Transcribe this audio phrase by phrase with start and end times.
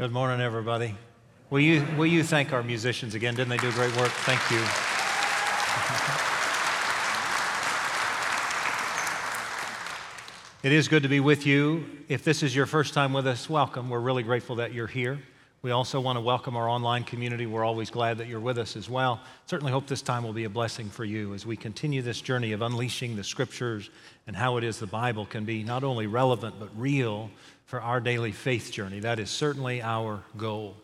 [0.00, 0.94] Good morning, everybody.
[1.50, 3.34] Will you, will you thank our musicians again?
[3.34, 4.08] Didn't they do great work?
[4.08, 4.56] Thank you.
[10.62, 11.84] It is good to be with you.
[12.08, 13.90] If this is your first time with us, welcome.
[13.90, 15.18] We're really grateful that you're here.
[15.60, 17.44] We also want to welcome our online community.
[17.44, 19.20] We're always glad that you're with us as well.
[19.44, 22.52] Certainly hope this time will be a blessing for you as we continue this journey
[22.52, 23.90] of unleashing the scriptures
[24.26, 27.30] and how it is the Bible can be not only relevant but real
[27.70, 28.98] for our daily faith journey.
[28.98, 30.74] That is certainly our goal.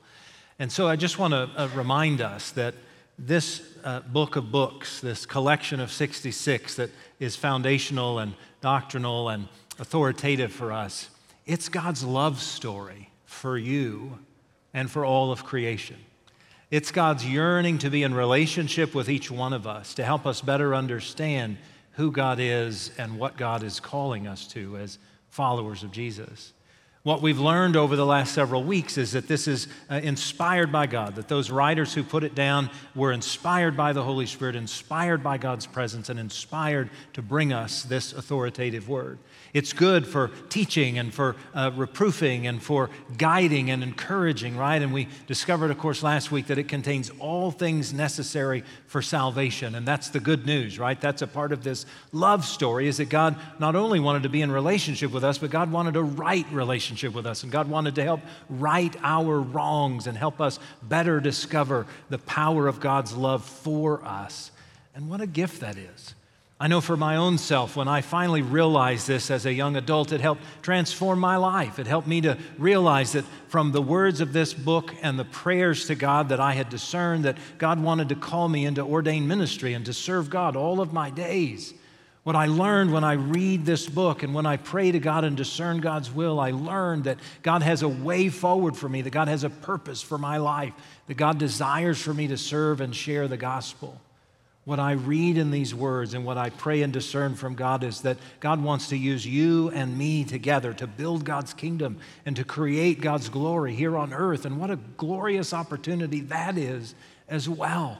[0.60, 2.74] And so I just want to uh, remind us that
[3.18, 9.48] this uh, book of books, this collection of 66 that is foundational and doctrinal and
[9.80, 11.10] authoritative for us.
[11.44, 14.20] It's God's love story for you
[14.72, 15.96] and for all of creation.
[16.70, 20.40] It's God's yearning to be in relationship with each one of us to help us
[20.40, 21.56] better understand
[21.94, 24.98] who God is and what God is calling us to as
[25.30, 26.52] followers of Jesus.
[27.06, 30.88] What we've learned over the last several weeks is that this is uh, inspired by
[30.88, 35.22] God, that those writers who put it down were inspired by the Holy Spirit, inspired
[35.22, 39.20] by God's presence, and inspired to bring us this authoritative word.
[39.54, 44.82] It's good for teaching and for uh, reproofing and for guiding and encouraging, right?
[44.82, 49.76] And we discovered, of course, last week that it contains all things necessary for salvation.
[49.76, 51.00] And that's the good news, right?
[51.00, 54.42] That's a part of this love story is that God not only wanted to be
[54.42, 57.42] in relationship with us, but God wanted a right relationship with us.
[57.42, 62.68] And God wanted to help right our wrongs and help us better discover the power
[62.68, 64.50] of God's love for us.
[64.94, 66.14] And what a gift that is.
[66.58, 70.10] I know for my own self, when I finally realized this as a young adult,
[70.10, 71.78] it helped transform my life.
[71.78, 75.86] It helped me to realize that from the words of this book and the prayers
[75.88, 79.74] to God that I had discerned, that God wanted to call me into ordained ministry
[79.74, 81.74] and to serve God all of my days.
[82.26, 85.36] What I learned when I read this book and when I pray to God and
[85.36, 89.28] discern God's will, I learned that God has a way forward for me, that God
[89.28, 90.72] has a purpose for my life,
[91.06, 94.00] that God desires for me to serve and share the gospel.
[94.64, 98.00] What I read in these words and what I pray and discern from God is
[98.00, 102.42] that God wants to use you and me together to build God's kingdom and to
[102.42, 104.46] create God's glory here on earth.
[104.46, 106.96] And what a glorious opportunity that is
[107.28, 107.98] as well.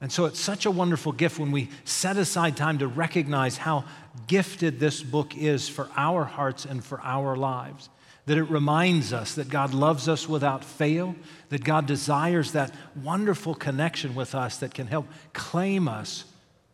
[0.00, 3.84] And so it's such a wonderful gift when we set aside time to recognize how
[4.26, 7.88] gifted this book is for our hearts and for our lives
[8.26, 11.14] that it reminds us that God loves us without fail,
[11.48, 16.24] that God desires that wonderful connection with us that can help claim us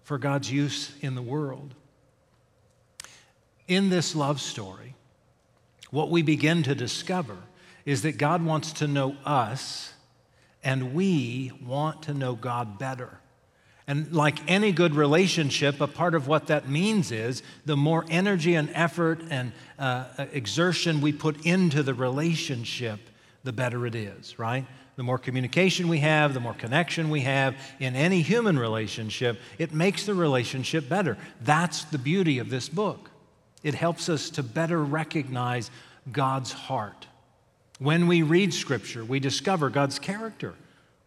[0.02, 1.74] for God's use in the world.
[3.68, 4.94] In this love story,
[5.90, 7.36] what we begin to discover
[7.84, 9.91] is that God wants to know us,
[10.62, 13.18] and we want to know God better.
[13.86, 18.54] And like any good relationship, a part of what that means is the more energy
[18.54, 23.00] and effort and uh, exertion we put into the relationship,
[23.42, 24.64] the better it is, right?
[24.94, 29.72] The more communication we have, the more connection we have in any human relationship, it
[29.72, 31.18] makes the relationship better.
[31.40, 33.10] That's the beauty of this book.
[33.64, 35.70] It helps us to better recognize
[36.10, 37.06] God's heart.
[37.82, 40.54] When we read Scripture, we discover God's character.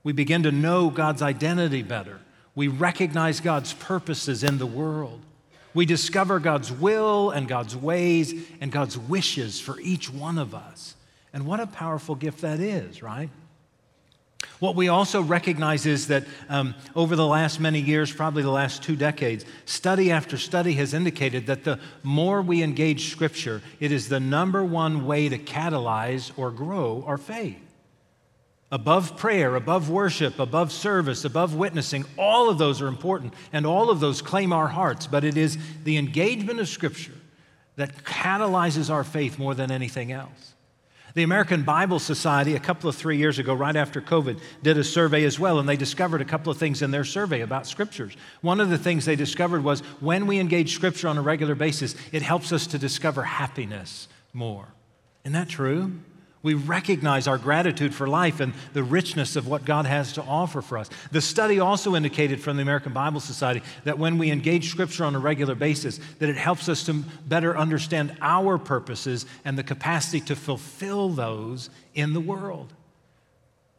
[0.03, 2.19] We begin to know God's identity better.
[2.53, 5.21] We recognize God's purposes in the world.
[5.73, 10.95] We discover God's will and God's ways and God's wishes for each one of us.
[11.31, 13.29] And what a powerful gift that is, right?
[14.59, 18.83] What we also recognize is that um, over the last many years, probably the last
[18.83, 24.09] two decades, study after study has indicated that the more we engage Scripture, it is
[24.09, 27.65] the number one way to catalyze or grow our faith
[28.71, 33.89] above prayer, above worship, above service, above witnessing, all of those are important and all
[33.89, 37.13] of those claim our hearts, but it is the engagement of Scripture
[37.75, 40.54] that catalyzes our faith more than anything else.
[41.15, 44.83] The American Bible Society, a couple of three years ago, right after COVID, did a
[44.83, 48.17] survey as well, and they discovered a couple of things in their survey about scriptures.
[48.41, 51.95] One of the things they discovered was when we engage scripture on a regular basis,
[52.11, 54.67] it helps us to discover happiness more.
[55.23, 55.93] Isn't that true?
[56.45, 60.61] We recognize our gratitude for life and the richness of what God has to offer
[60.61, 60.91] for us.
[61.11, 65.15] The study also indicated from the American Bible Society that when we engage Scripture on
[65.15, 70.21] a regular basis, that it helps us to better understand our purposes and the capacity
[70.21, 72.71] to fulfill those in the world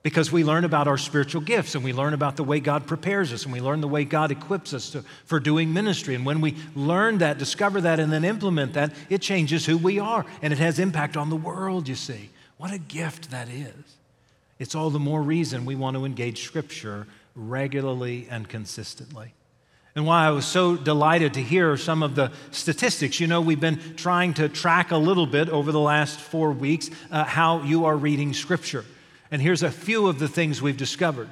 [0.02, 3.32] because we learn about our spiritual gifts and we learn about the way God prepares
[3.32, 6.16] us and we learn the way God equips us to, for doing ministry.
[6.16, 10.00] And when we learn that, discover that, and then implement that, it changes who we
[10.00, 12.30] are and it has impact on the world, you see.
[12.58, 13.96] What a gift that is.
[14.58, 19.34] It's all the more reason we want to engage Scripture regularly and consistently.
[19.94, 23.18] and why I was so delighted to hear some of the statistics.
[23.18, 26.90] You know, we've been trying to track a little bit over the last four weeks
[27.10, 28.84] uh, how you are reading Scripture.
[29.30, 31.28] And here's a few of the things we've discovered.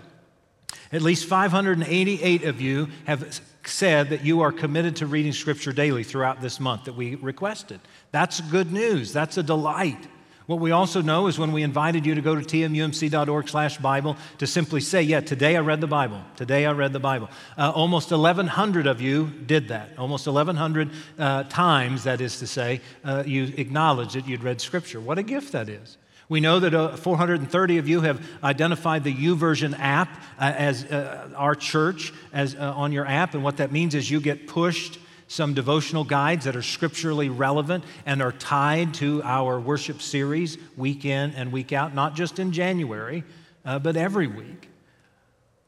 [0.93, 6.05] At least 588 of you have said that you are committed to reading Scripture daily
[6.05, 7.81] throughout this month that we requested.
[8.13, 9.13] That's good news.
[9.13, 10.07] That's a delight.
[10.47, 14.19] What we also know is when we invited you to go to tmumc.org slash Bible
[14.39, 16.21] to simply say, yeah, today I read the Bible.
[16.37, 17.31] Today I read the Bible.
[17.57, 19.99] Uh, almost 1,100 of you did that.
[19.99, 25.01] Almost 1,100 uh, times, that is to say, uh, you acknowledged that you'd read Scripture.
[25.01, 25.97] What a gift that is.
[26.29, 31.31] We know that uh, 430 of you have identified the YouVersion app uh, as uh,
[31.37, 34.99] our church as on your app, and what that means is you get pushed
[35.35, 41.05] some devotional guides that are scripturally relevant and are tied to our worship series week
[41.05, 43.25] in and week out, not just in January,
[43.65, 44.69] uh, but every week.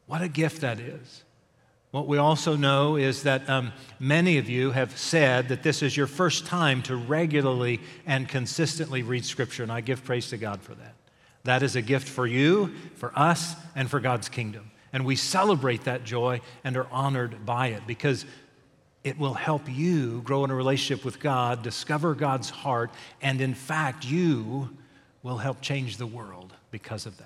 [0.05, 1.23] What a gift that is.
[1.91, 5.97] What we also know is that um, many of you have said that this is
[5.97, 10.61] your first time to regularly and consistently read Scripture, and I give praise to God
[10.61, 10.93] for that.
[11.43, 14.71] That is a gift for you, for us, and for God's kingdom.
[14.93, 18.25] And we celebrate that joy and are honored by it because
[19.07, 23.53] it will help you grow in a relationship with God, discover God's heart, and in
[23.53, 24.69] fact, you
[25.23, 27.25] will help change the world because of that.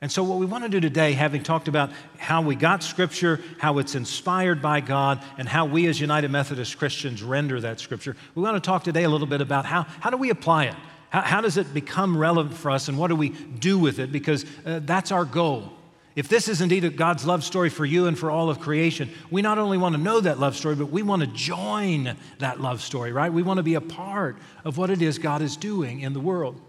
[0.00, 3.40] And so, what we want to do today, having talked about how we got Scripture,
[3.58, 8.16] how it's inspired by God, and how we as United Methodist Christians render that Scripture,
[8.34, 10.74] we want to talk today a little bit about how, how do we apply it?
[11.10, 14.10] How, how does it become relevant for us, and what do we do with it?
[14.10, 15.72] Because uh, that's our goal.
[16.16, 19.42] If this is indeed God's love story for you and for all of creation, we
[19.42, 22.82] not only want to know that love story, but we want to join that love
[22.82, 23.32] story, right?
[23.32, 26.20] We want to be a part of what it is God is doing in the
[26.20, 26.60] world.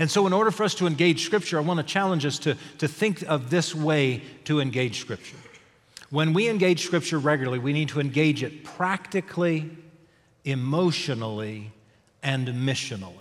[0.00, 2.56] And so, in order for us to engage Scripture, I want to challenge us to,
[2.78, 5.36] to think of this way to engage Scripture.
[6.10, 9.70] When we engage Scripture regularly, we need to engage it practically,
[10.44, 11.70] emotionally,
[12.24, 13.17] and missionally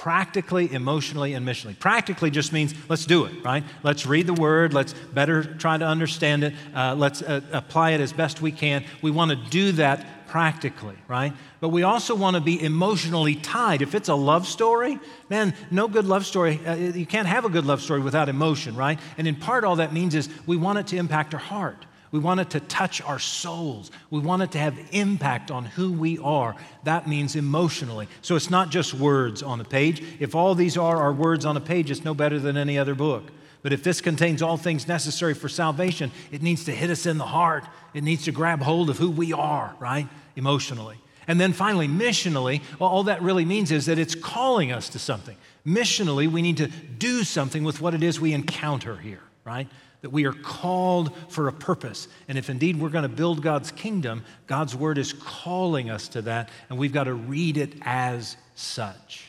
[0.00, 1.78] practically, emotionally, and missionally.
[1.78, 3.62] Practically just means let's do it, right?
[3.82, 8.00] Let's read the word, let's better try to understand it, uh, let's uh, apply it
[8.00, 8.82] as best we can.
[9.02, 11.34] We want to do that practically, right?
[11.60, 13.82] But we also want to be emotionally tied.
[13.82, 14.98] If it's a love story,
[15.28, 18.76] man, no good love story, uh, you can't have a good love story without emotion,
[18.76, 18.98] right?
[19.18, 21.84] And in part, all that means is we want it to impact our heart.
[22.12, 23.90] We want it to touch our souls.
[24.10, 26.56] We want it to have impact on who we are.
[26.84, 28.08] That means emotionally.
[28.20, 30.02] So it's not just words on a page.
[30.18, 32.94] If all these are our words on a page, it's no better than any other
[32.94, 33.30] book.
[33.62, 37.18] But if this contains all things necessary for salvation, it needs to hit us in
[37.18, 37.64] the heart.
[37.94, 40.08] It needs to grab hold of who we are, right?
[40.34, 40.96] Emotionally.
[41.28, 44.98] And then finally, missionally, well, all that really means is that it's calling us to
[44.98, 45.36] something.
[45.64, 49.68] Missionally, we need to do something with what it is we encounter here, right?
[50.02, 52.08] That we are called for a purpose.
[52.28, 56.22] And if indeed we're going to build God's kingdom, God's word is calling us to
[56.22, 59.26] that, and we've got to read it as such.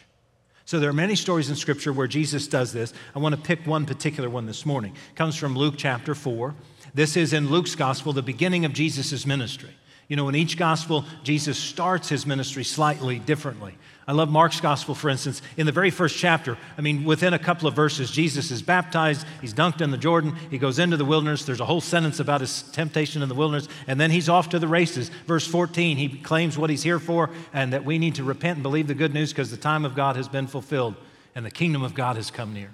[0.65, 2.94] So there are many stories in Scripture where Jesus does this.
[3.13, 4.94] I want to pick one particular one this morning.
[4.94, 6.56] It comes from Luke chapter 4.
[6.94, 9.71] This is in Luke's gospel, the beginning of Jesus' ministry.
[10.07, 13.77] You know, in each gospel, Jesus starts his ministry slightly differently.
[14.07, 15.42] I love Mark's gospel, for instance.
[15.57, 19.27] In the very first chapter, I mean, within a couple of verses, Jesus is baptized,
[19.42, 21.45] he's dunked in the Jordan, he goes into the wilderness.
[21.45, 24.59] There's a whole sentence about his temptation in the wilderness, and then he's off to
[24.59, 25.09] the races.
[25.27, 28.63] Verse 14, he claims what he's here for and that we need to repent and
[28.63, 30.95] believe the good news because the time of God has been fulfilled
[31.36, 32.71] and the kingdom of God has come near.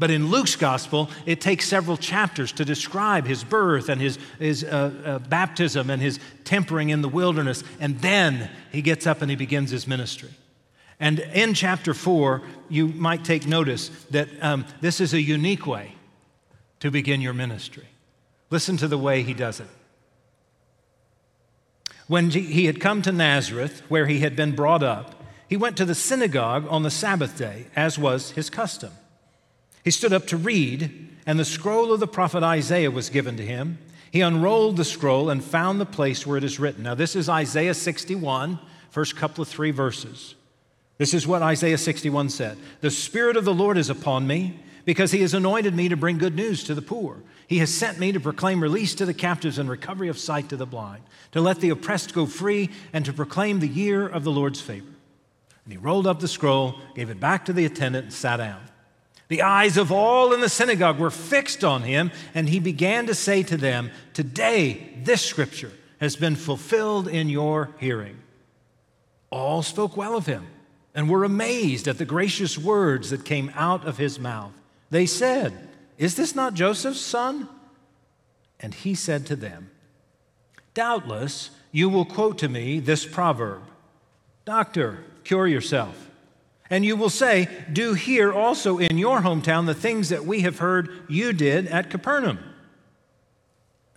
[0.00, 4.64] But in Luke's gospel, it takes several chapters to describe his birth and his, his
[4.64, 7.62] uh, uh, baptism and his tempering in the wilderness.
[7.78, 10.30] And then he gets up and he begins his ministry.
[10.98, 15.92] And in chapter four, you might take notice that um, this is a unique way
[16.80, 17.86] to begin your ministry.
[18.50, 19.68] Listen to the way he does it.
[22.06, 25.84] When he had come to Nazareth, where he had been brought up, he went to
[25.84, 28.92] the synagogue on the Sabbath day, as was his custom.
[29.84, 33.44] He stood up to read, and the scroll of the prophet Isaiah was given to
[33.44, 33.78] him.
[34.10, 36.84] He unrolled the scroll and found the place where it is written.
[36.84, 38.58] Now, this is Isaiah 61,
[38.90, 40.34] first couple of three verses.
[40.98, 45.10] This is what Isaiah 61 said The Spirit of the Lord is upon me, because
[45.10, 47.18] he has anointed me to bring good news to the poor.
[47.48, 50.56] He has sent me to proclaim release to the captives and recovery of sight to
[50.56, 54.32] the blind, to let the oppressed go free, and to proclaim the year of the
[54.32, 54.86] Lord's favor.
[55.64, 58.60] And he rolled up the scroll, gave it back to the attendant, and sat down.
[59.28, 63.14] The eyes of all in the synagogue were fixed on him, and he began to
[63.14, 68.18] say to them, Today this scripture has been fulfilled in your hearing.
[69.30, 70.46] All spoke well of him
[70.96, 74.52] and were amazed at the gracious words that came out of his mouth.
[74.90, 77.48] They said, Is this not Joseph's son?
[78.58, 79.70] And he said to them,
[80.76, 83.62] doubtless you will quote to me this proverb
[84.44, 86.10] Doctor, cure yourself.
[86.70, 90.58] And you will say, Do here also in your hometown the things that we have
[90.58, 92.38] heard you did at Capernaum.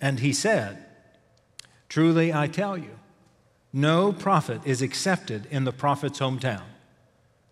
[0.02, 0.84] And he said,
[1.88, 2.98] Truly I tell you,
[3.72, 6.64] no prophet is accepted in the prophet's hometown.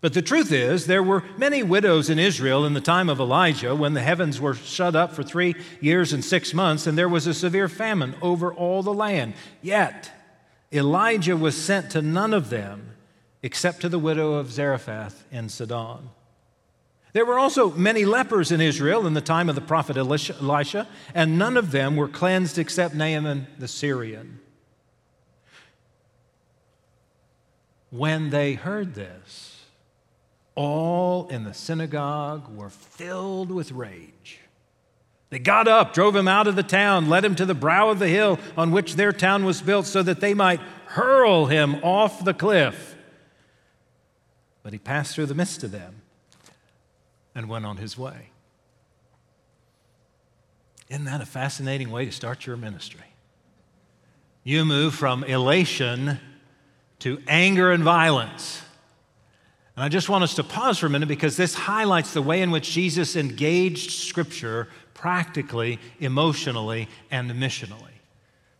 [0.00, 3.74] But the truth is, there were many widows in Israel in the time of Elijah
[3.74, 7.26] when the heavens were shut up for three years and six months, and there was
[7.26, 9.34] a severe famine over all the land.
[9.60, 10.12] Yet,
[10.72, 12.92] Elijah was sent to none of them
[13.42, 16.10] except to the widow of Zarephath in Sidon.
[17.12, 21.38] There were also many lepers in Israel in the time of the prophet Elisha, and
[21.38, 24.38] none of them were cleansed except Naaman the Syrian.
[27.90, 29.57] When they heard this,
[30.58, 34.40] all in the synagogue were filled with rage.
[35.30, 38.00] They got up, drove him out of the town, led him to the brow of
[38.00, 42.24] the hill on which their town was built, so that they might hurl him off
[42.24, 42.96] the cliff.
[44.64, 46.02] But he passed through the midst of them
[47.36, 48.30] and went on his way.
[50.88, 53.14] Isn't that a fascinating way to start your ministry?
[54.42, 56.18] You move from elation
[56.98, 58.62] to anger and violence.
[59.78, 62.42] And I just want us to pause for a minute because this highlights the way
[62.42, 67.92] in which Jesus engaged Scripture practically, emotionally, and missionally.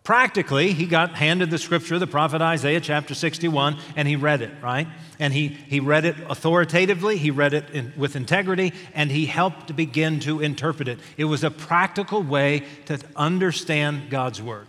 [0.05, 4.53] Practically, he got handed the scripture, the prophet Isaiah chapter 61, and he read it,
[4.63, 4.87] right?
[5.19, 9.75] And he, he read it authoritatively, he read it in, with integrity, and he helped
[9.75, 11.01] begin to interpret it.
[11.17, 14.69] It was a practical way to understand God's word.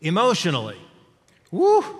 [0.00, 0.78] Emotionally,
[1.52, 1.99] whoo,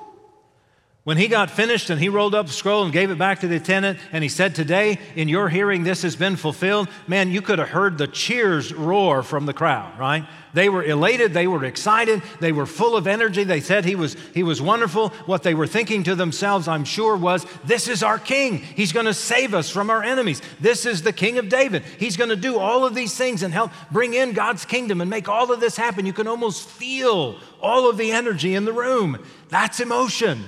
[1.05, 3.49] when he got finished and he rolled up the scroll and gave it back to
[3.49, 7.41] the attendant and he said, Today, in your hearing, this has been fulfilled, man, you
[7.41, 10.27] could have heard the cheers roar from the crowd, right?
[10.53, 13.45] They were elated, they were excited, they were full of energy.
[13.45, 15.11] They said he was, he was wonderful.
[15.25, 18.59] What they were thinking to themselves, I'm sure, was, This is our king.
[18.59, 20.43] He's going to save us from our enemies.
[20.61, 21.83] This is the king of David.
[21.99, 25.09] He's going to do all of these things and help bring in God's kingdom and
[25.09, 26.05] make all of this happen.
[26.05, 29.25] You can almost feel all of the energy in the room.
[29.49, 30.45] That's emotion.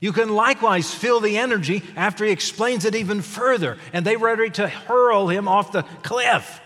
[0.00, 4.50] You can likewise feel the energy after he explains it even further, and they ready
[4.50, 6.60] to hurl him off the cliff.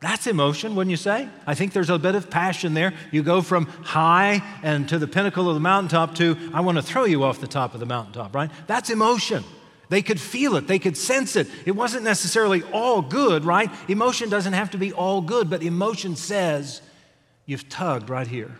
[0.00, 1.28] That's emotion, wouldn't you say?
[1.46, 2.94] I think there's a bit of passion there.
[3.10, 6.82] You go from high and to the pinnacle of the mountaintop to, I want to
[6.82, 8.50] throw you off the top of the mountaintop, right?
[8.66, 9.44] That's emotion.
[9.90, 11.48] They could feel it, they could sense it.
[11.66, 13.70] It wasn't necessarily all good, right?
[13.88, 16.80] Emotion doesn't have to be all good, but emotion says,
[17.44, 18.56] You've tugged right here,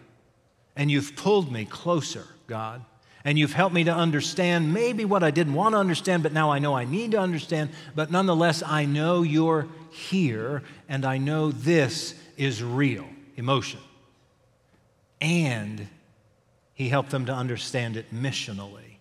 [0.75, 2.85] and you've pulled me closer, God.
[3.25, 6.51] And you've helped me to understand maybe what I didn't want to understand, but now
[6.51, 7.71] I know I need to understand.
[7.95, 13.81] But nonetheless, I know you're here, and I know this is real emotion.
[15.21, 15.87] And
[16.73, 18.97] he helped them to understand it missionally.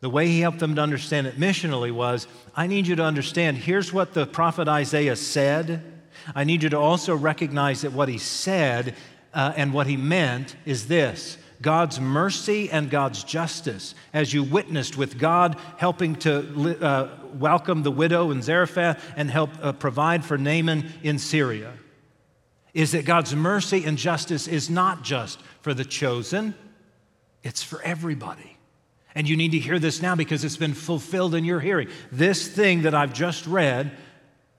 [0.00, 3.58] The way he helped them to understand it missionally was I need you to understand
[3.58, 5.82] here's what the prophet Isaiah said.
[6.34, 8.96] I need you to also recognize that what he said
[9.34, 14.96] uh, and what he meant is this God's mercy and God's justice, as you witnessed
[14.96, 20.36] with God helping to uh, welcome the widow in Zarephath and help uh, provide for
[20.36, 21.72] Naaman in Syria,
[22.72, 26.54] is that God's mercy and justice is not just for the chosen,
[27.42, 28.56] it's for everybody.
[29.14, 31.88] And you need to hear this now because it's been fulfilled in your hearing.
[32.10, 33.92] This thing that I've just read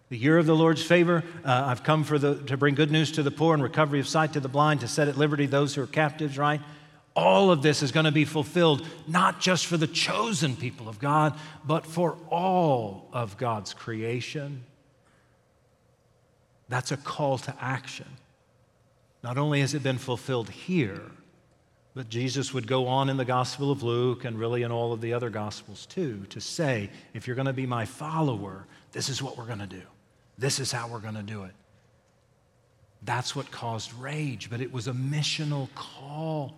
[0.10, 1.24] the year of the Lord's favor.
[1.44, 4.08] Uh, I've come for the, to bring good news to the poor and recovery of
[4.08, 6.62] sight to the blind, to set at liberty those who are captives, right?
[7.16, 11.00] All of this is going to be fulfilled, not just for the chosen people of
[11.00, 14.64] God, but for all of God's creation.
[16.68, 18.08] That's a call to action.
[19.24, 21.02] Not only has it been fulfilled here,
[21.94, 25.00] but Jesus would go on in the Gospel of Luke and really in all of
[25.00, 29.24] the other Gospels too to say, if you're going to be my follower, this is
[29.24, 29.82] what we're going to do.
[30.38, 31.54] This is how we're going to do it.
[33.04, 36.58] That's what caused rage, but it was a missional call.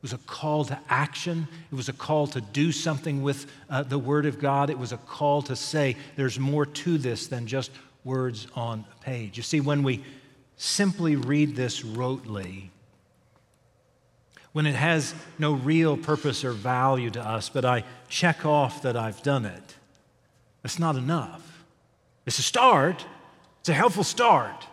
[0.00, 1.46] It was a call to action.
[1.70, 4.70] It was a call to do something with uh, the Word of God.
[4.70, 7.70] It was a call to say there's more to this than just
[8.02, 9.36] words on a page.
[9.36, 10.02] You see, when we
[10.56, 12.70] simply read this rotely,
[14.52, 18.96] when it has no real purpose or value to us, but I check off that
[18.96, 19.76] I've done it,
[20.62, 21.64] that's not enough.
[22.24, 23.04] It's a start,
[23.60, 24.66] it's a helpful start.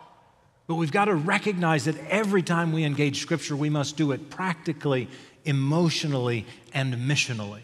[0.68, 4.30] But we've got to recognize that every time we engage Scripture, we must do it
[4.30, 5.08] practically,
[5.44, 7.62] emotionally, and missionally.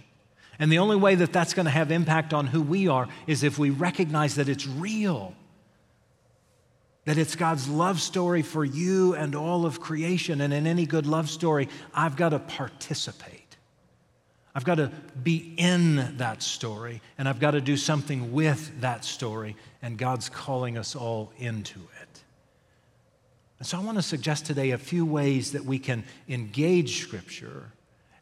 [0.58, 3.42] And the only way that that's going to have impact on who we are is
[3.42, 5.34] if we recognize that it's real.
[7.04, 10.40] that it's God's love story for you and all of creation.
[10.40, 13.56] And in any good love story, I've got to participate.
[14.54, 14.90] I've got to
[15.23, 20.28] be in that story, and I've got to do something with that story, and God's
[20.28, 22.24] calling us all into it.
[23.58, 27.70] And so I want to suggest today a few ways that we can engage Scripture.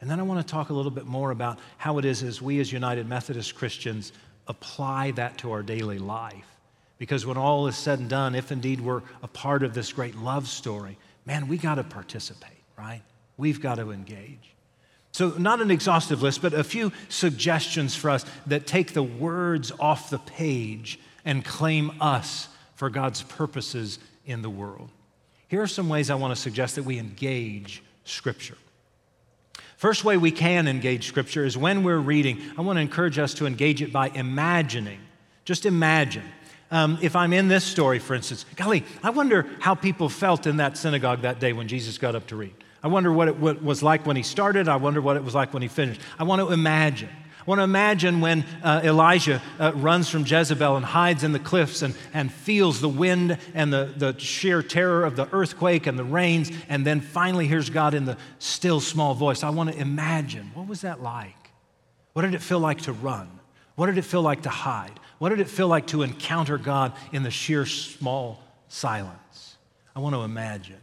[0.00, 2.42] And then I want to talk a little bit more about how it is as
[2.42, 4.12] we, as United Methodist Christians,
[4.46, 6.46] apply that to our daily life.
[6.98, 10.16] Because when all is said and done, if indeed we're a part of this great
[10.16, 13.02] love story, man, we got to participate, right?
[13.36, 14.54] We've got to engage.
[15.12, 19.70] So, not an exhaustive list, but a few suggestions for us that take the words
[19.78, 24.90] off the page and claim us for God's purposes in the world.
[25.52, 28.56] Here are some ways I want to suggest that we engage Scripture.
[29.76, 33.34] First way we can engage Scripture is when we're reading, I want to encourage us
[33.34, 34.98] to engage it by imagining.
[35.44, 36.24] Just imagine
[36.70, 40.56] um, if I'm in this story, for instance, golly, I wonder how people felt in
[40.56, 42.54] that synagogue that day when Jesus got up to read.
[42.82, 44.68] I wonder what it was like when he started.
[44.68, 46.00] I wonder what it was like when he finished.
[46.18, 47.10] I want to imagine.
[47.42, 51.40] I want to imagine when uh, Elijah uh, runs from Jezebel and hides in the
[51.40, 55.98] cliffs and, and feels the wind and the, the sheer terror of the earthquake and
[55.98, 59.42] the rains, and then finally hears God in the still small voice.
[59.42, 61.34] I want to imagine what was that like?
[62.12, 63.28] What did it feel like to run?
[63.74, 65.00] What did it feel like to hide?
[65.18, 69.56] What did it feel like to encounter God in the sheer small silence?
[69.96, 70.80] I want to imagine.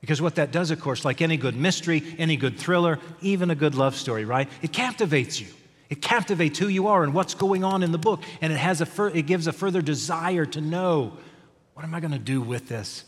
[0.00, 3.54] Because what that does, of course, like any good mystery, any good thriller, even a
[3.54, 4.48] good love story, right?
[4.60, 5.46] It captivates you.
[5.90, 8.22] It captivates who you are and what's going on in the book.
[8.40, 11.12] And it, has a it gives a further desire to know
[11.74, 13.04] what am I going to do with this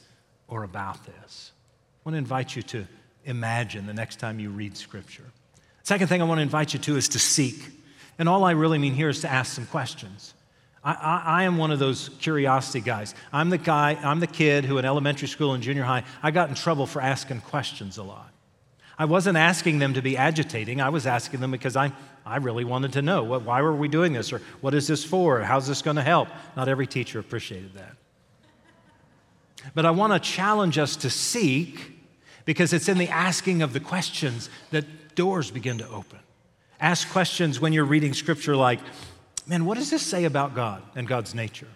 [0.48, 1.52] or about this?
[2.04, 2.86] I want to invite you to
[3.24, 5.24] imagine the next time you read Scripture.
[5.84, 7.70] Second thing I want to invite you to is to seek.
[8.18, 10.34] And all I really mean here is to ask some questions.
[10.82, 13.14] I, I, I, am one of those curiosity guys.
[13.32, 16.48] I'm the guy, I'm the kid who in elementary school and junior high, I got
[16.48, 18.31] in trouble for asking questions a lot.
[18.98, 20.80] I wasn't asking them to be agitating.
[20.80, 21.92] I was asking them because I,
[22.26, 25.04] I really wanted to know what, why were we doing this or what is this
[25.04, 25.40] for?
[25.40, 26.28] How's this going to help?
[26.56, 27.96] Not every teacher appreciated that.
[29.74, 31.92] But I want to challenge us to seek
[32.44, 36.18] because it's in the asking of the questions that doors begin to open.
[36.80, 38.80] Ask questions when you're reading scripture like,
[39.46, 41.68] man, what does this say about God and God's nature?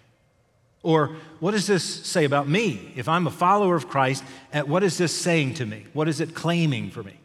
[0.87, 2.93] Or what does this say about me?
[2.95, 4.23] If I'm a follower of Christ,
[4.65, 5.83] what is this saying to me?
[5.91, 7.19] What is it claiming for me?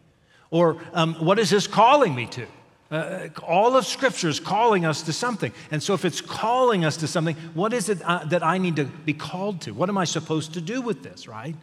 [0.51, 2.47] Or um, what is this calling me to?
[2.91, 5.53] Uh, all of Scripture is calling us to something.
[5.71, 8.75] And so, if it's calling us to something, what is it uh, that I need
[8.77, 9.71] to be called to?
[9.71, 11.55] What am I supposed to do with this, right?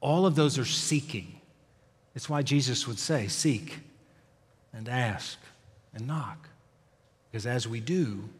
[0.00, 1.38] All of those are seeking.
[2.14, 3.80] It's why Jesus would say, Seek
[4.72, 5.38] and ask
[5.94, 6.48] and knock.
[7.30, 8.30] Because as we do,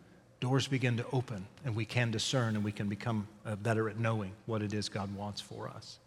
[0.42, 3.96] doors begin to open and we can discern and we can become uh, better at
[3.96, 6.00] knowing what it is God wants for us.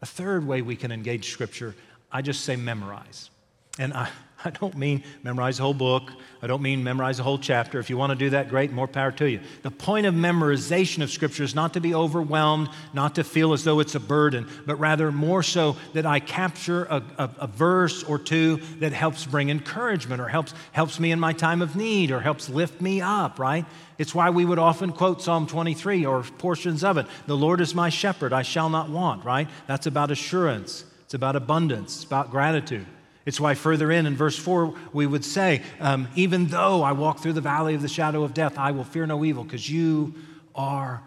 [0.00, 1.76] A third way we can engage Scripture,
[2.10, 3.28] I just say memorize.
[3.78, 4.10] And I,
[4.44, 6.10] I don't mean memorize the whole book.
[6.42, 7.78] I don't mean memorize the whole chapter.
[7.78, 9.40] If you want to do that, great, more power to you.
[9.62, 13.64] The point of memorization of Scripture is not to be overwhelmed, not to feel as
[13.64, 18.02] though it's a burden, but rather more so that I capture a, a, a verse
[18.02, 22.10] or two that helps bring encouragement or helps, helps me in my time of need
[22.10, 23.66] or helps lift me up, right?
[23.98, 27.06] It's why we would often quote Psalm 23 or portions of it.
[27.26, 29.48] The Lord is my shepherd, I shall not want, right?
[29.66, 32.86] That's about assurance, it's about abundance, it's about gratitude.
[33.26, 37.20] It's why further in, in verse 4, we would say, um, Even though I walk
[37.20, 40.14] through the valley of the shadow of death, I will fear no evil because you
[40.54, 41.02] are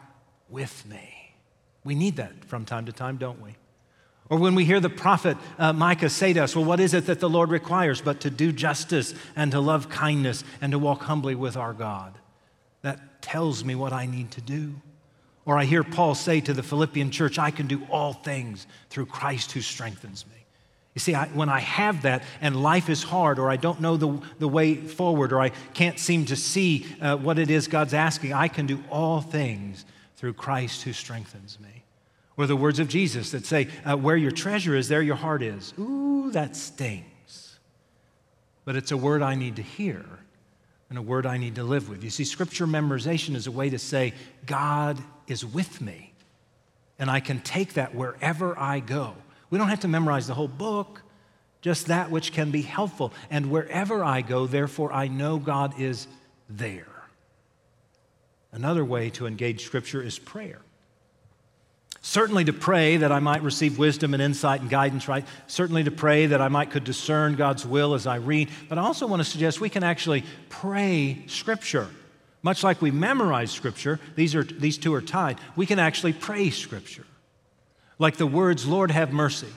[0.50, 1.36] with me.
[1.84, 3.56] We need that from time to time, don't we?
[4.30, 7.08] Or when we hear the prophet uh, Micah say to us, Well, what is it
[7.08, 11.02] that the Lord requires but to do justice and to love kindness and to walk
[11.02, 12.18] humbly with our God?
[12.84, 14.76] That tells me what I need to do.
[15.46, 19.08] Or I hear Paul say to the Philippian church, I can do all things through
[19.08, 20.43] Christ who strengthens me.
[20.94, 23.98] You see, I, when I have that and life is hard, or I don't know
[23.98, 27.94] the, the way forward, or I can't seem to see uh, what it is God's
[27.94, 29.86] asking, I can do all things
[30.18, 31.84] through Christ who strengthens me.
[32.38, 35.42] Or the words of Jesus that say, uh, Where your treasure is, there your heart
[35.42, 35.74] is.
[35.80, 37.60] Ooh, that stings.
[38.66, 40.06] But it's a word I need to hear
[40.90, 42.04] and a word I need to live with.
[42.04, 44.14] You see, scripture memorization is a way to say,
[44.46, 46.14] God is with me,
[47.00, 49.16] and I can take that wherever I go.
[49.54, 51.04] We don't have to memorize the whole book,
[51.62, 53.14] just that which can be helpful.
[53.30, 56.08] And wherever I go, therefore, I know God is
[56.50, 56.88] there.
[58.52, 60.60] Another way to engage Scripture is prayer.
[62.02, 65.24] Certainly to pray that I might receive wisdom and insight and guidance, right?
[65.46, 68.50] Certainly to pray that I might could discern God's will as I read.
[68.70, 71.90] But I also want to suggest we can actually pray Scripture.
[72.42, 76.50] Much like we memorize Scripture, these, are, these two are tied, we can actually pray
[76.50, 77.06] Scripture.
[78.00, 79.48] Like the words, Lord, have mercy,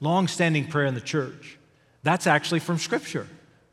[0.00, 1.58] long standing prayer in the church.
[2.02, 3.26] That's actually from Scripture.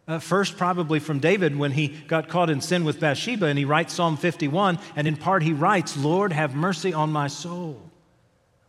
[0.08, 3.65] Uh, first, probably from David when he got caught in sin with Bathsheba, and he
[3.65, 7.79] writes Psalm 51, and in part he writes, Lord, have mercy on my soul.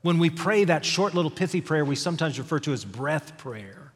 [0.03, 3.93] When we pray that short little pithy prayer we sometimes refer to as breath prayer,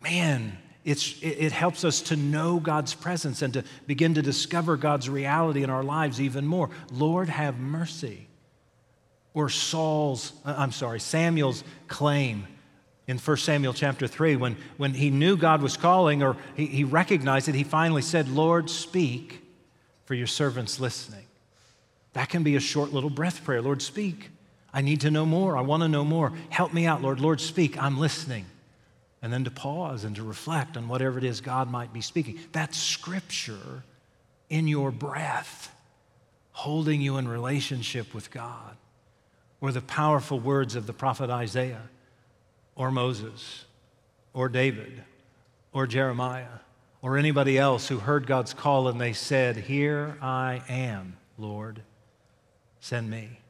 [0.00, 5.08] man, it's, it helps us to know God's presence and to begin to discover God's
[5.08, 6.70] reality in our lives even more.
[6.90, 8.27] Lord, have mercy.
[9.34, 12.46] Or Saul's, uh, I'm sorry, Samuel's claim
[13.08, 16.84] in 1 Samuel chapter 3 when, when he knew God was calling or he, he
[16.84, 19.42] recognized it, he finally said, Lord, speak,
[20.04, 21.24] for your servant's listening.
[22.12, 23.62] That can be a short little breath prayer.
[23.62, 24.30] Lord, speak.
[24.72, 25.56] I need to know more.
[25.56, 26.32] I want to know more.
[26.50, 27.20] Help me out, Lord.
[27.20, 27.82] Lord, speak.
[27.82, 28.44] I'm listening.
[29.22, 32.38] And then to pause and to reflect on whatever it is God might be speaking.
[32.52, 33.84] That's scripture
[34.48, 35.74] in your breath,
[36.52, 38.76] holding you in relationship with God.
[39.60, 41.88] Or the powerful words of the prophet Isaiah,
[42.76, 43.64] or Moses,
[44.32, 45.02] or David,
[45.72, 46.60] or Jeremiah,
[47.02, 51.82] or anybody else who heard God's call and they said, Here I am, Lord,
[52.80, 53.40] send me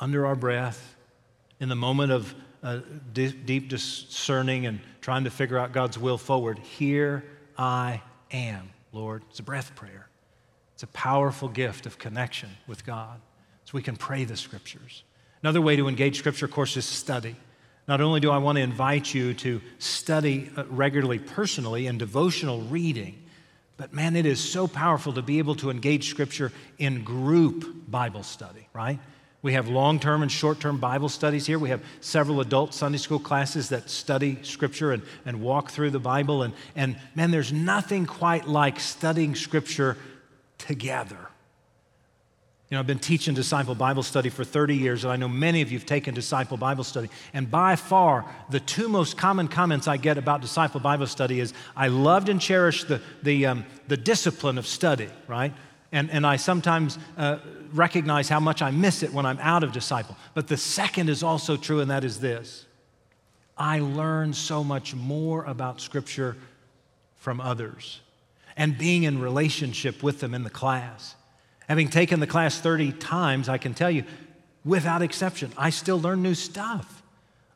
[0.00, 0.96] under our breath,
[1.60, 2.80] in the moment of uh,
[3.12, 7.24] deep discerning and trying to figure out God's will forward, here
[7.56, 9.22] I am, Lord.
[9.30, 10.08] It's a breath prayer.
[10.74, 13.20] It's a powerful gift of connection with God.
[13.72, 15.04] We can pray the scriptures.
[15.42, 17.36] Another way to engage scripture, of course, is study.
[17.88, 22.60] Not only do I want to invite you to study uh, regularly personally in devotional
[22.62, 23.22] reading,
[23.76, 28.22] but man, it is so powerful to be able to engage scripture in group Bible
[28.22, 28.98] study, right?
[29.42, 31.58] We have long term and short term Bible studies here.
[31.58, 35.98] We have several adult Sunday school classes that study Scripture and, and walk through the
[35.98, 36.42] Bible.
[36.42, 39.96] And, and man, there's nothing quite like studying Scripture
[40.58, 41.29] together.
[42.70, 45.60] You know, I've been teaching disciple Bible study for 30 years, and I know many
[45.60, 47.10] of you have taken disciple Bible study.
[47.34, 51.52] And by far, the two most common comments I get about disciple Bible study is
[51.74, 55.52] I loved and cherished the, the, um, the discipline of study, right?
[55.90, 57.38] And, and I sometimes uh,
[57.72, 60.16] recognize how much I miss it when I'm out of disciple.
[60.34, 62.66] But the second is also true, and that is this
[63.58, 66.36] I learn so much more about Scripture
[67.16, 68.00] from others
[68.56, 71.16] and being in relationship with them in the class.
[71.70, 74.02] Having taken the class 30 times, I can tell you,
[74.64, 77.00] without exception, I still learn new stuff.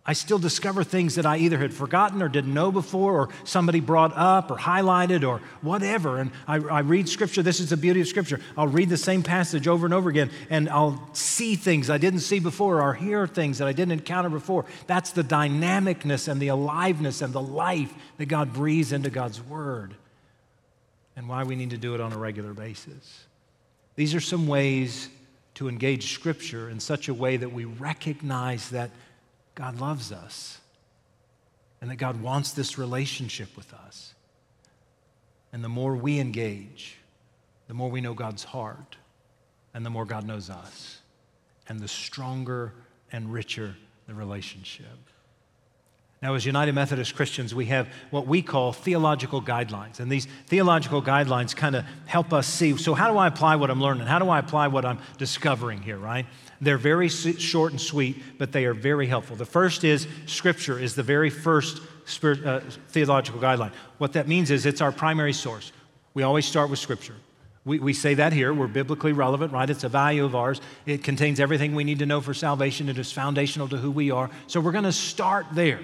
[0.07, 3.81] I still discover things that I either had forgotten or didn't know before, or somebody
[3.81, 6.21] brought up or highlighted or whatever.
[6.21, 7.43] And I, I, read Scripture.
[7.43, 8.41] This is the beauty of Scripture.
[8.57, 12.21] I'll read the same passage over and over again, and I'll see things I didn't
[12.21, 14.65] see before or hear things that I didn't encounter before.
[14.87, 19.97] That's the dynamicness and the aliveness and the life that God breathes into God's Word,
[21.17, 23.25] and why we need to do it on a regular basis.
[23.97, 25.09] These are some ways
[25.55, 28.91] to engage Scripture in such a way that we recognize that
[29.55, 30.59] God loves us
[31.81, 34.15] and that God wants this relationship with us.
[35.53, 36.97] And the more we engage,
[37.69, 38.97] the more we know God's heart,
[39.73, 40.99] and the more God knows us,
[41.69, 42.73] and the stronger
[43.13, 43.77] and richer
[44.07, 44.87] the relationship.
[46.25, 50.01] Now, as United Methodist Christians, we have what we call theological guidelines.
[50.01, 53.71] And these theological guidelines kind of help us see so, how do I apply what
[53.71, 54.07] I'm learning?
[54.07, 56.25] How do I apply what I'm discovering here, right?
[56.63, 59.37] They're very short and sweet, but they are very helpful.
[59.37, 63.73] The first is Scripture, is the very first spirit, uh, theological guideline.
[63.99, 65.73] What that means is it's our primary source.
[66.15, 67.17] We always start with Scripture.
[67.67, 68.55] We, we say that here.
[68.55, 69.69] We're biblically relevant, right?
[69.69, 70.63] It's a value of ours.
[70.87, 72.89] It contains everything we need to know for salvation.
[72.89, 74.31] It is foundational to who we are.
[74.47, 75.81] So we're going to start there.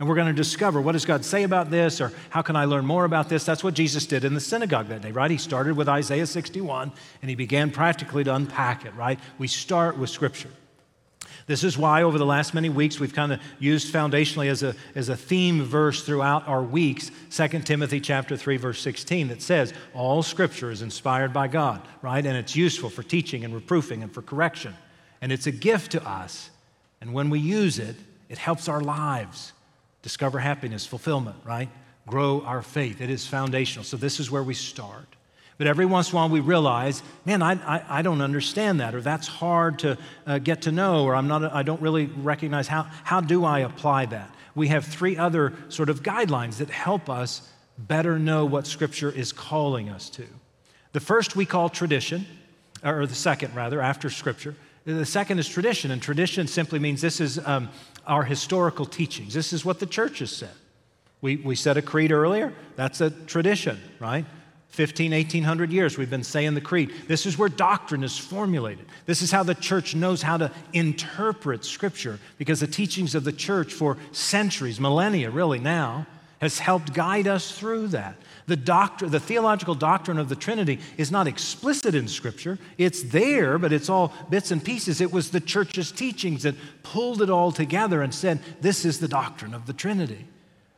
[0.00, 2.64] And we're going to discover what does God say about this or how can I
[2.64, 3.44] learn more about this?
[3.44, 5.30] That's what Jesus did in the synagogue that day, right?
[5.30, 9.20] He started with Isaiah 61 and he began practically to unpack it, right?
[9.38, 10.48] We start with Scripture.
[11.46, 14.74] This is why over the last many weeks we've kind of used foundationally as a,
[14.94, 19.74] as a theme verse throughout our weeks 2 Timothy chapter 3 verse 16 that says
[19.92, 22.24] all scripture is inspired by God, right?
[22.24, 24.74] And it's useful for teaching and reproofing and for correction.
[25.20, 26.48] And it's a gift to us.
[27.02, 27.96] And when we use it,
[28.30, 29.52] it helps our lives
[30.02, 31.68] discover happiness, fulfillment, right?
[32.06, 33.00] Grow our faith.
[33.00, 33.84] It is foundational.
[33.84, 35.06] So this is where we start.
[35.58, 38.94] But every once in a while we realize, man, I, I, I don't understand that,
[38.94, 42.66] or that's hard to uh, get to know, or I'm not, I don't really recognize
[42.66, 44.34] how, how do I apply that?
[44.54, 49.32] We have three other sort of guidelines that help us better know what Scripture is
[49.32, 50.24] calling us to.
[50.92, 52.26] The first we call tradition,
[52.82, 54.56] or the second rather, after Scripture.
[54.98, 57.68] The second is tradition, and tradition simply means this is um,
[58.06, 59.34] our historical teachings.
[59.34, 60.50] This is what the church has said.
[61.20, 64.24] We, we said a creed earlier, that's a tradition, right?
[64.68, 66.92] 15, 1800 years we've been saying the creed.
[67.08, 68.86] This is where doctrine is formulated.
[69.04, 73.32] This is how the church knows how to interpret Scripture because the teachings of the
[73.32, 76.06] church for centuries, millennia really now,
[76.40, 78.16] has helped guide us through that.
[78.46, 82.58] The, doctrine, the theological doctrine of the Trinity is not explicit in Scripture.
[82.78, 85.00] It's there, but it's all bits and pieces.
[85.00, 89.08] It was the church's teachings that pulled it all together and said, This is the
[89.08, 90.26] doctrine of the Trinity.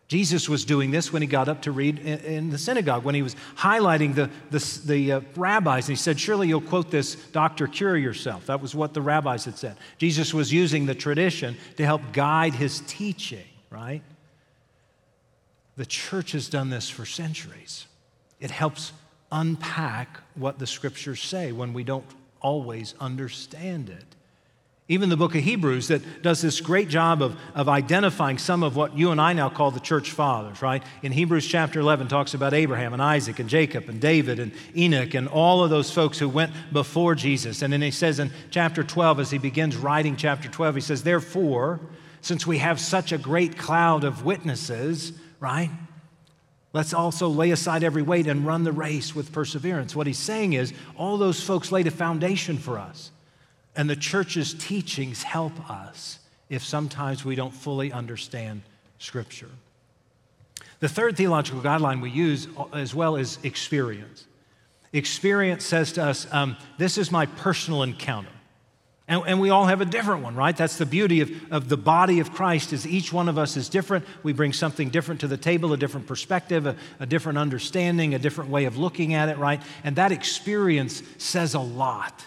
[0.09, 3.23] Jesus was doing this when he got up to read in, the synagogue, when he
[3.23, 5.89] was highlighting the, the, the uh, rabbis.
[5.89, 8.45] And he said, Surely you'll quote this, Doctor, cure yourself.
[8.47, 9.77] That was what the rabbis had said.
[9.97, 14.03] Jesus was using the tradition to help guide his teaching, right?
[15.77, 17.87] The church has done this for centuries.
[18.41, 18.93] It helps
[19.31, 22.05] unpack what the scriptures say when we don't
[22.41, 24.05] always understand it.
[24.89, 28.77] Even the book of Hebrews that does this great job of, of identifying some of
[28.77, 30.83] what you and I now call the church fathers, right?
[31.03, 35.15] In Hebrews chapter 11 talks about Abraham and Isaac and Jacob and David and Enoch
[35.15, 37.63] and all of those folks who went before Jesus.
[37.63, 41.05] And then he says in chapter 12, as he begins writing chapter 12, he says,
[41.05, 41.81] Therefore,
[42.21, 45.71] since we have such a great cloud of witnesses, right?
[46.73, 49.95] Let's also lay aside every weight and run the race with perseverance.
[49.95, 53.11] What he's saying is, all those folks laid a foundation for us.
[53.77, 58.63] And the church's teachings help us if sometimes we don't fully understand
[58.99, 59.51] Scripture.
[60.81, 64.27] The third theological guideline we use as well is experience.
[64.93, 68.29] Experience says to us, um, This is my personal encounter.
[69.09, 70.57] And, and, we all have a different one, right?
[70.57, 73.69] That's the beauty of, of the body of Christ is each one of us is
[73.69, 74.05] different.
[74.23, 78.19] We bring something different to the table, a different perspective, a, a different understanding, a
[78.19, 79.61] different way of looking at it, right?
[79.83, 82.25] And that experience says a lot.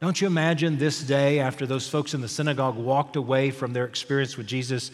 [0.00, 3.84] Don't you imagine this day after those folks in the synagogue walked away from their
[3.84, 4.90] experience with Jesus?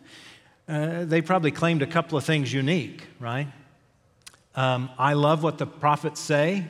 [0.68, 3.48] uh, they probably claimed a couple of things unique, right?
[4.54, 6.64] Um, I love what the prophets say.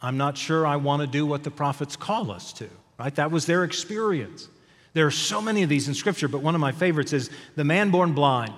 [0.00, 3.14] I'm not sure I want to do what the prophets call us to, right?
[3.14, 4.48] That was their experience.
[4.92, 7.64] There are so many of these in Scripture, but one of my favorites is the
[7.64, 8.54] man born blind.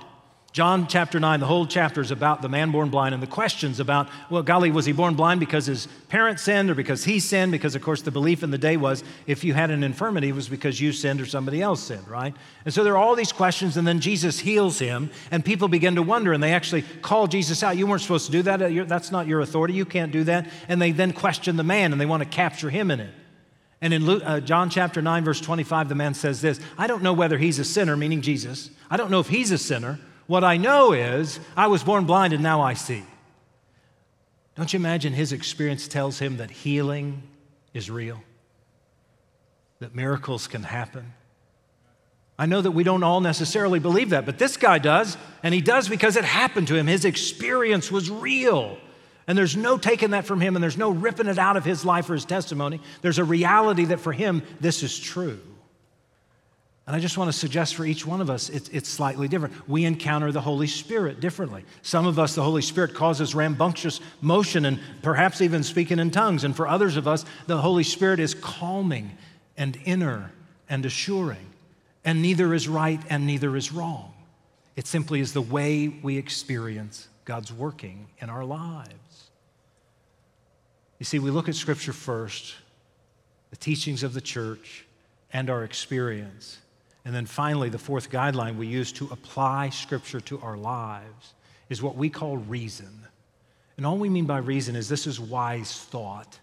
[0.52, 3.80] John chapter 9, the whole chapter is about the man born blind and the questions
[3.80, 7.52] about, well, golly, was he born blind because his parents sinned or because he sinned?
[7.52, 10.34] Because, of course, the belief in the day was if you had an infirmity, it
[10.34, 12.34] was because you sinned or somebody else sinned, right?
[12.64, 15.96] And so there are all these questions, and then Jesus heals him, and people begin
[15.96, 17.76] to wonder, and they actually call Jesus out.
[17.76, 18.88] You weren't supposed to do that.
[18.88, 19.74] That's not your authority.
[19.74, 20.48] You can't do that.
[20.66, 23.14] And they then question the man, and they want to capture him in it.
[23.80, 27.02] And in Luke, uh, John chapter 9, verse 25, the man says this I don't
[27.02, 28.70] know whether he's a sinner, meaning Jesus.
[28.90, 32.32] I don't know if he's a sinner what I know is I was born blind
[32.32, 33.02] and now I see.
[34.54, 37.22] Don't you imagine his experience tells him that healing
[37.74, 38.22] is real,
[39.80, 41.14] that miracles can happen?
[42.38, 45.60] I know that we don't all necessarily believe that, but this guy does, and he
[45.60, 46.86] does because it happened to him.
[46.86, 48.78] His experience was real.
[49.26, 51.84] And there's no taking that from him, and there's no ripping it out of his
[51.84, 52.80] life or his testimony.
[53.02, 55.40] There's a reality that for him, this is true.
[56.88, 59.68] And I just want to suggest for each one of us, it's, it's, slightly different.
[59.68, 61.66] We encounter the Holy Spirit differently.
[61.82, 66.44] Some of us, the Holy Spirit causes rambunctious motion and perhaps even speaking in tongues.
[66.44, 69.18] And for others of us, the Holy Spirit is calming
[69.58, 70.32] and inner
[70.70, 71.44] and assuring.
[72.06, 74.14] And neither is right and neither is wrong.
[74.74, 79.28] It simply is the way we experience God's working in our lives.
[80.98, 82.54] You see, we look at Scripture first,
[83.50, 84.86] the teachings of the church,
[85.34, 86.56] and our experience.
[87.08, 91.32] And then finally, the fourth guideline we use to apply Scripture to our lives
[91.70, 93.06] is what we call reason.
[93.78, 96.38] And all we mean by reason is this is wise thought.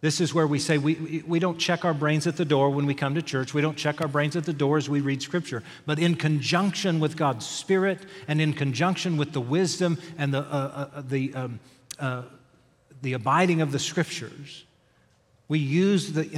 [0.00, 2.86] This is where we say we, we don't check our brains at the door when
[2.86, 3.54] we come to church.
[3.54, 5.64] We don't check our brains at the door as we read Scripture.
[5.84, 10.90] But in conjunction with God's Spirit and in conjunction with the wisdom and the, uh,
[10.94, 11.60] uh, the, um,
[11.98, 12.22] uh,
[13.02, 14.64] the abiding of the Scriptures,
[15.48, 16.30] we use the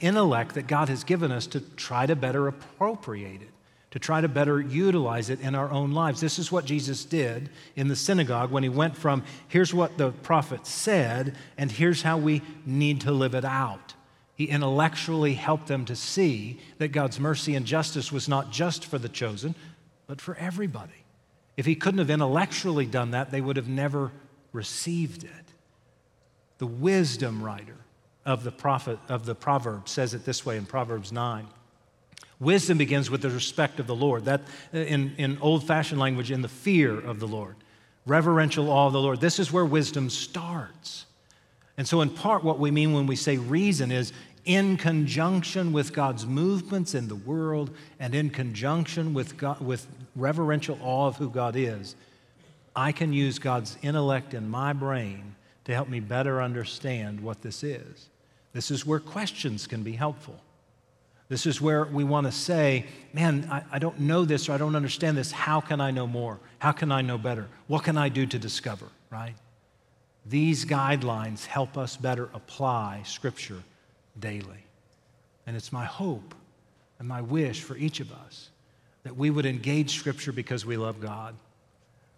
[0.00, 3.50] intellect that God has given us to try to better appropriate it,
[3.92, 6.20] to try to better utilize it in our own lives.
[6.20, 10.10] This is what Jesus did in the synagogue when he went from here's what the
[10.10, 13.94] prophet said, and here's how we need to live it out.
[14.34, 18.98] He intellectually helped them to see that God's mercy and justice was not just for
[18.98, 19.54] the chosen,
[20.08, 21.04] but for everybody.
[21.56, 24.10] If he couldn't have intellectually done that, they would have never
[24.52, 25.30] received it.
[26.58, 27.76] The wisdom writer
[28.26, 31.46] of the prophet of the proverb says it this way in Proverbs 9.
[32.38, 34.26] Wisdom begins with the respect of the Lord.
[34.26, 34.42] That
[34.74, 37.56] uh, in, in old-fashioned language, in the fear of the Lord.
[38.04, 39.20] Reverential awe of the Lord.
[39.20, 41.06] This is where wisdom starts.
[41.78, 44.12] And so, in part, what we mean when we say reason is
[44.44, 50.78] in conjunction with God's movements in the world and in conjunction with, God, with reverential
[50.82, 51.96] awe of who God is,
[52.74, 55.34] I can use God's intellect in my brain
[55.64, 58.08] to help me better understand what this is.
[58.56, 60.40] This is where questions can be helpful.
[61.28, 64.56] This is where we want to say, man, I, I, don't know this or I
[64.56, 65.30] don't understand this.
[65.30, 66.38] How can I know more?
[66.58, 67.48] How can I know better?
[67.66, 69.34] What can I do to discover, right?
[70.24, 73.62] These guidelines help us better apply Scripture
[74.18, 74.64] daily.
[75.46, 76.34] And it's my hope
[76.98, 78.48] and my wish for each of us
[79.02, 81.34] that we would engage Scripture because we love God,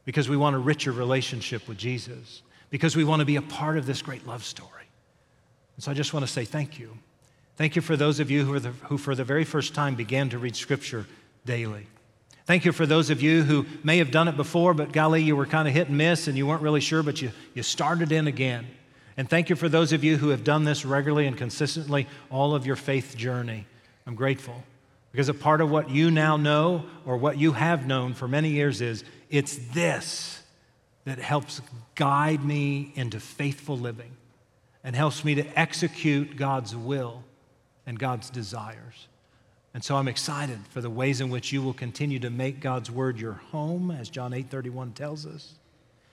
[0.04, 3.76] because we want a richer relationship with Jesus, because we want to be a part
[3.76, 4.87] of this great love story.
[5.78, 6.98] And so I just want to say thank you.
[7.54, 10.28] Thank you for those of you who, the, who, for the very first time, began
[10.30, 11.06] to read Scripture
[11.46, 11.86] daily.
[12.46, 15.36] Thank you for those of you who may have done it before, but golly, you
[15.36, 18.10] were kind of hit and miss and you weren't really sure, but you, you started
[18.10, 18.66] in again.
[19.16, 22.56] And thank you for those of you who have done this regularly and consistently all
[22.56, 23.64] of your faith journey.
[24.04, 24.64] I'm grateful
[25.12, 28.48] because a part of what you now know or what you have known for many
[28.48, 30.42] years is it's this
[31.04, 31.60] that helps
[31.94, 34.10] guide me into faithful living
[34.84, 37.24] and helps me to execute God's will
[37.86, 39.08] and God's desires.
[39.74, 42.90] And so I'm excited for the ways in which you will continue to make God's
[42.90, 45.54] word your home, as John 8:31 tells us,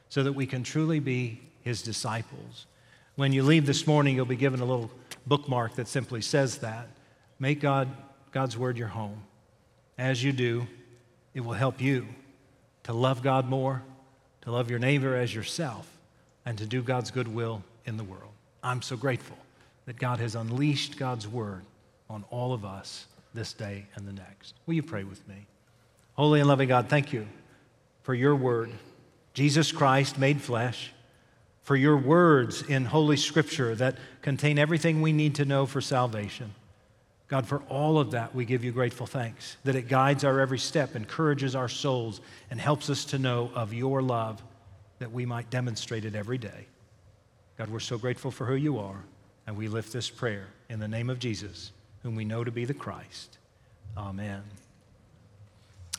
[0.09, 2.67] so that we can truly be his disciples.
[3.15, 4.91] When you leave this morning, you'll be given a little
[5.25, 6.89] bookmark that simply says that.
[7.39, 7.89] Make God,
[8.31, 9.23] God's word your home.
[9.97, 10.67] As you do,
[11.33, 12.07] it will help you
[12.83, 13.81] to love God more,
[14.41, 15.89] to love your neighbor as yourself,
[16.45, 18.34] and to do God's good will in the world.
[18.65, 19.37] I'm so grateful
[19.85, 21.61] that God has unleashed God's word
[22.09, 24.55] on all of us this day and the next.
[24.65, 25.45] Will you pray with me?
[26.15, 27.27] Holy and loving God, thank you
[28.01, 28.71] for your word,
[29.35, 30.91] Jesus Christ made flesh,
[31.61, 36.55] for your words in Holy Scripture that contain everything we need to know for salvation.
[37.27, 40.59] God, for all of that, we give you grateful thanks, that it guides our every
[40.59, 44.41] step, encourages our souls, and helps us to know of your love
[44.97, 46.65] that we might demonstrate it every day.
[47.57, 49.03] God, we're so grateful for who you are.
[49.47, 51.71] And we lift this prayer in the name of Jesus,
[52.03, 53.37] whom we know to be the Christ.
[53.95, 54.41] Amen.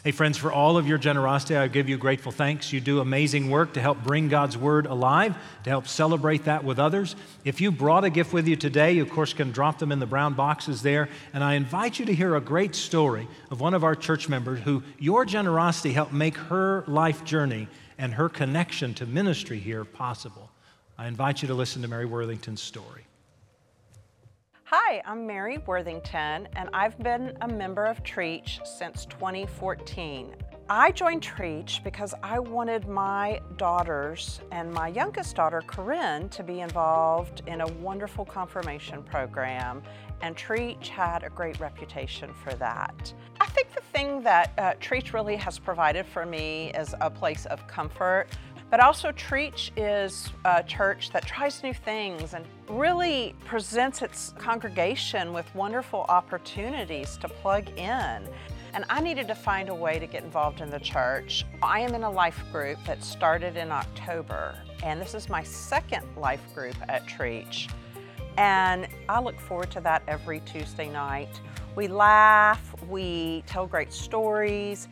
[0.07, 2.73] Hey, friends, for all of your generosity, I give you grateful thanks.
[2.73, 6.79] You do amazing work to help bring God's word alive, to help celebrate that with
[6.79, 7.17] others.
[7.45, 9.99] If you brought a gift with you today, you, of course, can drop them in
[9.99, 11.09] the brown boxes there.
[11.33, 14.61] And I invite you to hear a great story of one of our church members
[14.61, 17.67] who your generosity helped make her life journey
[17.99, 20.51] and her connection to ministry here possible.
[20.99, 23.03] I invite you to listen to Mary Worthington's story.
[24.65, 30.35] Hi, I'm Mary Worthington, and I've been a member of Trietsch since 2014.
[30.71, 36.61] I joined Trietsch because I wanted my daughters and my youngest daughter, Corinne, to be
[36.61, 39.83] involved in a wonderful confirmation program,
[40.23, 43.13] and Trietsch had a great reputation for that.
[43.39, 47.45] I think the thing that uh, Trietsch really has provided for me is a place
[47.47, 48.29] of comfort
[48.71, 55.33] but also, Trietsch is a church that tries new things and really presents its congregation
[55.33, 58.29] with wonderful opportunities to plug in.
[58.75, 61.47] And I needed to find a way to get involved in the church.
[61.63, 66.05] I am in a life group that started in October, and this is my second
[66.17, 67.73] life group at Trietsch.
[68.37, 71.41] And I look forward to that every Tuesday night.
[71.75, 74.89] We laugh, we tell great stories,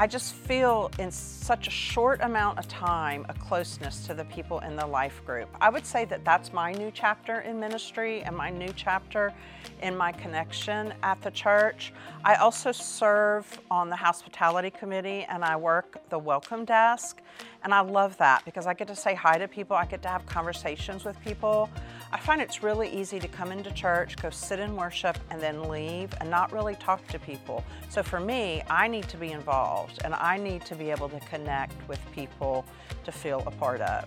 [0.00, 4.60] I just feel in such a short amount of time a closeness to the people
[4.60, 5.48] in the life group.
[5.60, 9.34] I would say that that's my new chapter in ministry and my new chapter
[9.82, 11.92] in my connection at the church.
[12.24, 17.20] I also serve on the hospitality committee and I work the welcome desk.
[17.68, 20.08] And I love that because I get to say hi to people, I get to
[20.08, 21.68] have conversations with people.
[22.10, 25.68] I find it's really easy to come into church, go sit in worship, and then
[25.68, 27.62] leave and not really talk to people.
[27.90, 31.20] So for me, I need to be involved and I need to be able to
[31.20, 32.64] connect with people
[33.04, 34.06] to feel a part of.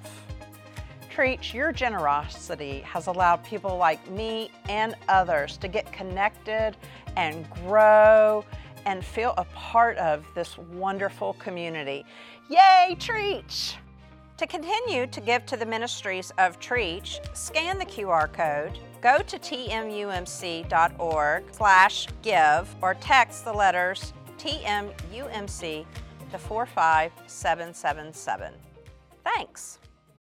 [1.14, 6.76] Trietsch, your generosity has allowed people like me and others to get connected
[7.16, 8.44] and grow
[8.86, 12.06] and feel a part of this wonderful community.
[12.50, 13.76] Yay, Trietsch!
[14.38, 19.38] To continue to give to the ministries of Trietsch, scan the QR code, go to
[19.38, 20.24] tmumc.org
[21.52, 25.86] slash give, or text the letters TMUMC
[26.32, 28.54] to 45777.
[29.24, 29.78] Thanks.